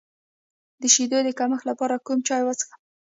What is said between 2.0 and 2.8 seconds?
کوم چای وڅښم؟